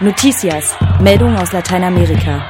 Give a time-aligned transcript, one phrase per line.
[0.00, 2.42] Noticias, Meldungen aus Lateinamerika.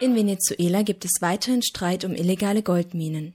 [0.00, 3.34] In Venezuela gibt es weiterhin Streit um illegale Goldminen.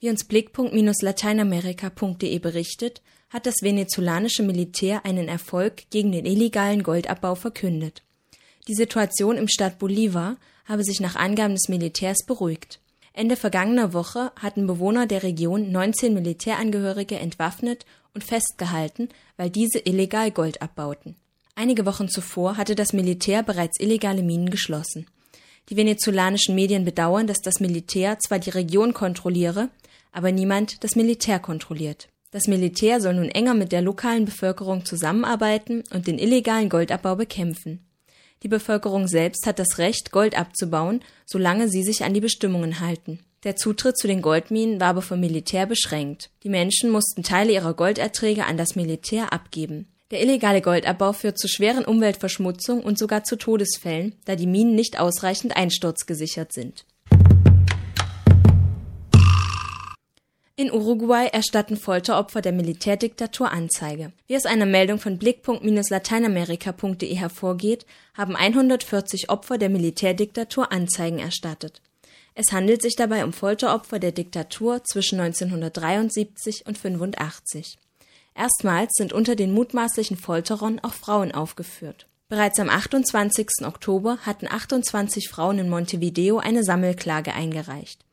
[0.00, 3.00] Wie uns Blickpunkt-lateinamerika.de berichtet,
[3.30, 8.02] hat das venezolanische Militär einen Erfolg gegen den illegalen Goldabbau verkündet.
[8.66, 12.80] Die Situation im Staat Bolivar habe sich nach Angaben des Militärs beruhigt.
[13.12, 20.32] Ende vergangener Woche hatten Bewohner der Region 19 Militärangehörige entwaffnet und festgehalten, weil diese illegal
[20.32, 21.14] Gold abbauten.
[21.56, 25.06] Einige Wochen zuvor hatte das Militär bereits illegale Minen geschlossen.
[25.68, 29.70] Die venezolanischen Medien bedauern, dass das Militär zwar die Region kontrolliere,
[30.12, 32.08] aber niemand das Militär kontrolliert.
[32.32, 37.86] Das Militär soll nun enger mit der lokalen Bevölkerung zusammenarbeiten und den illegalen Goldabbau bekämpfen.
[38.42, 43.20] Die Bevölkerung selbst hat das Recht, Gold abzubauen, solange sie sich an die Bestimmungen halten.
[43.44, 46.30] Der Zutritt zu den Goldminen war aber vom Militär beschränkt.
[46.42, 49.86] Die Menschen mussten Teile ihrer Golderträge an das Militär abgeben.
[50.14, 55.00] Der illegale Goldabbau führt zu schweren Umweltverschmutzung und sogar zu Todesfällen, da die Minen nicht
[55.00, 56.84] ausreichend einsturzgesichert sind.
[60.54, 64.12] In Uruguay erstatten Folteropfer der Militärdiktatur Anzeige.
[64.28, 67.84] Wie aus einer Meldung von blick.lateinamerika.de hervorgeht,
[68.16, 71.82] haben 140 Opfer der Militärdiktatur Anzeigen erstattet.
[72.36, 77.78] Es handelt sich dabei um Folteropfer der Diktatur zwischen 1973 und 85.
[78.34, 82.08] Erstmals sind unter den mutmaßlichen Folterern auch Frauen aufgeführt.
[82.28, 83.46] Bereits am 28.
[83.64, 88.04] Oktober hatten 28 Frauen in Montevideo eine Sammelklage eingereicht.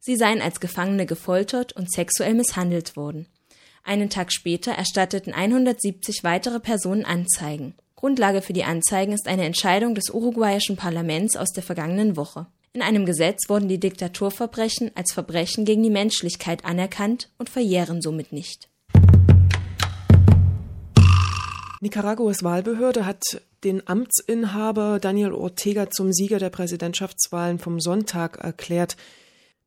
[0.00, 3.26] Sie seien als Gefangene gefoltert und sexuell misshandelt worden.
[3.82, 7.74] Einen Tag später erstatteten 170 weitere Personen Anzeigen.
[7.96, 12.46] Grundlage für die Anzeigen ist eine Entscheidung des uruguayischen Parlaments aus der vergangenen Woche.
[12.72, 18.32] In einem Gesetz wurden die Diktaturverbrechen als Verbrechen gegen die Menschlichkeit anerkannt und verjähren somit
[18.32, 18.68] nicht.
[21.80, 23.22] Nicaraguas Wahlbehörde hat
[23.62, 28.96] den Amtsinhaber Daniel Ortega zum Sieger der Präsidentschaftswahlen vom Sonntag erklärt.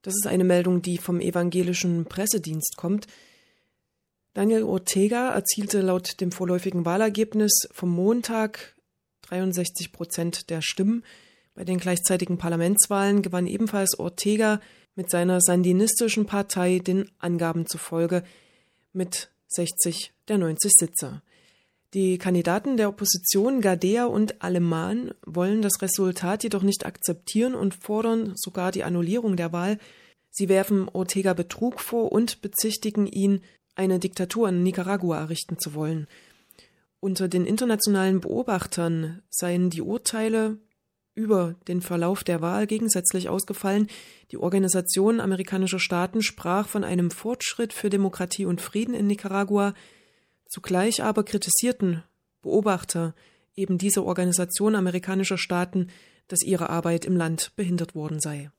[0.02, 3.06] Das ist eine Meldung, die vom evangelischen Pressedienst kommt.
[4.34, 8.76] Daniel Ortega erzielte laut dem vorläufigen Wahlergebnis vom Montag
[9.24, 11.04] 63 Prozent der Stimmen.
[11.54, 14.62] Bei den gleichzeitigen Parlamentswahlen gewann ebenfalls Ortega
[14.96, 18.24] mit seiner sandinistischen Partei den Angaben zufolge
[18.94, 21.22] mit 60 der 90 Sitze.
[21.96, 28.34] Die Kandidaten der Opposition Gadea und Aleman wollen das Resultat jedoch nicht akzeptieren und fordern
[28.36, 29.80] sogar die Annullierung der Wahl.
[30.30, 33.42] Sie werfen Ortega Betrug vor und bezichtigen ihn,
[33.74, 36.08] eine Diktatur in Nicaragua errichten zu wollen.
[37.00, 40.58] Unter den internationalen Beobachtern seien die Urteile
[41.16, 43.88] über den Verlauf der Wahl gegensätzlich ausgefallen.
[44.32, 49.74] Die Organisation amerikanischer Staaten sprach von einem Fortschritt für Demokratie und Frieden in Nicaragua,
[50.50, 52.04] Zugleich aber kritisierten
[52.42, 53.14] Beobachter
[53.56, 55.88] eben diese Organisation amerikanischer Staaten,
[56.28, 58.52] dass ihre Arbeit im Land behindert worden sei.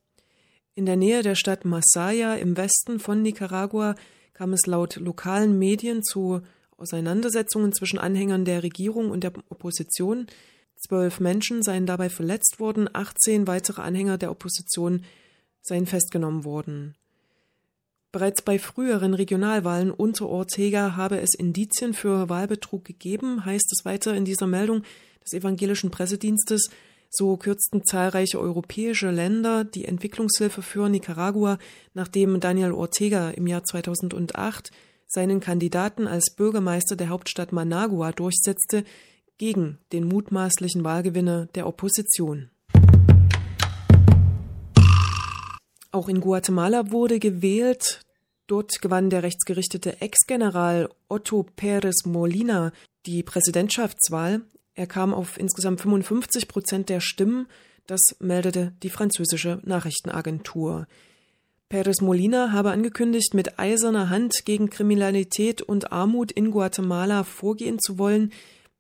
[0.74, 3.96] In der Nähe der Stadt Masaya im Westen von Nicaragua
[4.34, 6.42] kam es laut lokalen Medien zu
[6.76, 10.26] Auseinandersetzungen zwischen Anhängern der Regierung und der Opposition.
[10.76, 15.04] Zwölf Menschen seien dabei verletzt worden, 18 weitere Anhänger der Opposition
[15.60, 16.94] seien festgenommen worden.
[18.12, 24.14] Bereits bei früheren Regionalwahlen unter Ortega habe es Indizien für Wahlbetrug gegeben, heißt es weiter
[24.14, 24.82] in dieser Meldung
[25.24, 26.70] des evangelischen Pressedienstes.
[27.08, 31.58] So kürzten zahlreiche europäische Länder die Entwicklungshilfe für Nicaragua,
[31.94, 34.72] nachdem Daniel Ortega im Jahr 2008
[35.06, 38.84] seinen Kandidaten als Bürgermeister der Hauptstadt Managua durchsetzte
[39.38, 42.50] gegen den mutmaßlichen Wahlgewinner der Opposition.
[45.92, 48.00] Auch in Guatemala wurde gewählt.
[48.46, 52.72] Dort gewann der rechtsgerichtete Ex-General Otto Pérez Molina
[53.06, 54.42] die Präsidentschaftswahl.
[54.74, 57.46] Er kam auf insgesamt 55 Prozent der Stimmen.
[57.86, 60.86] Das meldete die französische Nachrichtenagentur.
[61.70, 67.98] Pérez Molina habe angekündigt, mit eiserner Hand gegen Kriminalität und Armut in Guatemala vorgehen zu
[67.98, 68.32] wollen.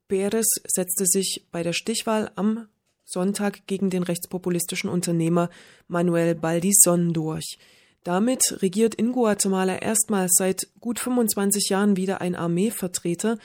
[0.08, 2.66] Pérez setzte sich bei der Stichwahl am
[3.10, 5.50] Sonntag gegen den rechtspopulistischen Unternehmer
[5.88, 7.58] Manuel Baldison durch.
[8.04, 13.38] Damit regiert in Guatemala erstmals seit gut 25 Jahren wieder ein Armeevertreter.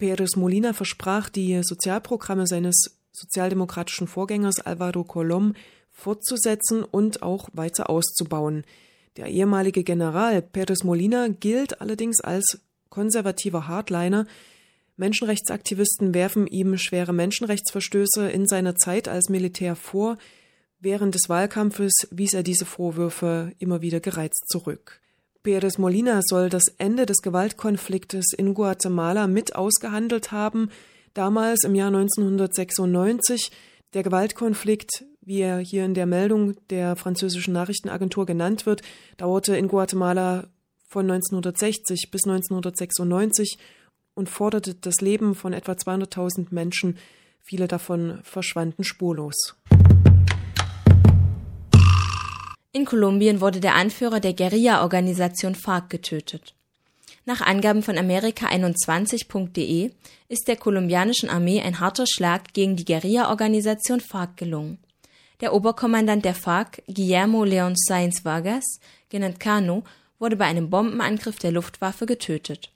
[0.00, 5.54] Pérez Molina versprach, die Sozialprogramme seines sozialdemokratischen Vorgängers Alvaro Colom
[5.90, 8.64] fortzusetzen und auch weiter auszubauen.
[9.16, 14.26] Der ehemalige General Pérez Molina gilt allerdings als konservativer Hardliner,
[15.00, 20.18] Menschenrechtsaktivisten werfen ihm schwere Menschenrechtsverstöße in seiner Zeit als Militär vor.
[20.78, 25.00] Während des Wahlkampfes wies er diese Vorwürfe immer wieder gereizt zurück.
[25.42, 30.68] Pérez Molina soll das Ende des Gewaltkonfliktes in Guatemala mit ausgehandelt haben.
[31.14, 33.50] Damals im Jahr 1996
[33.94, 38.82] der Gewaltkonflikt, wie er hier in der Meldung der französischen Nachrichtenagentur genannt wird,
[39.16, 40.48] dauerte in Guatemala
[40.86, 43.56] von 1960 bis 1996
[44.20, 46.98] und forderte das Leben von etwa 200.000 Menschen.
[47.42, 49.56] Viele davon verschwanden spurlos.
[52.72, 56.54] In Kolumbien wurde der Anführer der Guerilla-Organisation FARC getötet.
[57.24, 59.90] Nach Angaben von Amerika21.de
[60.28, 64.78] ist der kolumbianischen Armee ein harter Schlag gegen die Guerilla-Organisation FARC gelungen.
[65.40, 69.82] Der Oberkommandant der FARC, Guillermo Leon Sainz Vargas, genannt Cano,
[70.18, 72.70] wurde bei einem Bombenangriff der Luftwaffe getötet.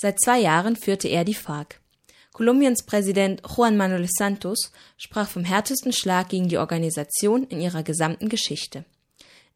[0.00, 1.80] Seit zwei Jahren führte er die FARC.
[2.32, 8.28] Kolumbiens Präsident Juan Manuel Santos sprach vom härtesten Schlag gegen die Organisation in ihrer gesamten
[8.28, 8.84] Geschichte.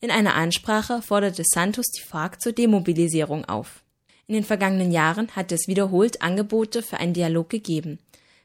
[0.01, 3.85] In einer Ansprache forderte Santos die FARC zur Demobilisierung auf.
[4.27, 8.01] In den vergangenen Jahren hat es wiederholt Angebote für einen Dialog gegeben.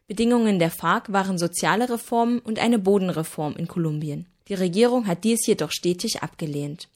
[0.05, 4.27] Bedingungen der FARC waren soziale Reformen und eine Bodenreform in Kolumbien.
[4.49, 6.89] Die Regierung hat dies jedoch stetig abgelehnt.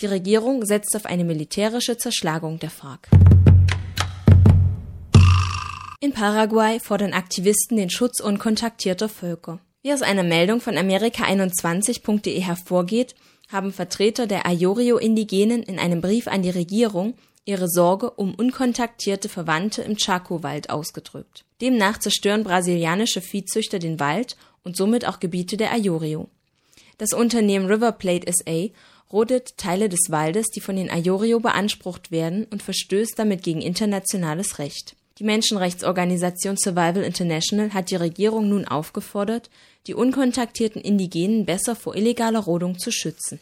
[0.00, 3.08] Die Regierung setzt auf eine militärische Zerschlagung der FARC.
[6.04, 9.60] In Paraguay fordern Aktivisten den Schutz unkontaktierter Völker.
[9.80, 13.14] Wie aus einer Meldung von Amerika21.de hervorgeht,
[13.50, 17.14] haben Vertreter der Ayorio-Indigenen in einem Brief an die Regierung
[17.46, 21.46] ihre Sorge um unkontaktierte Verwandte im Chaco-Wald ausgedrückt.
[21.62, 26.28] Demnach zerstören brasilianische Viehzüchter den Wald und somit auch Gebiete der Ayorio.
[26.98, 28.66] Das Unternehmen River Plate SA
[29.10, 34.58] rodet Teile des Waldes, die von den Ayorio beansprucht werden, und verstößt damit gegen internationales
[34.58, 34.96] Recht.
[35.18, 39.48] Die Menschenrechtsorganisation Survival International hat die Regierung nun aufgefordert,
[39.86, 43.38] die unkontaktierten Indigenen besser vor illegaler Rodung zu schützen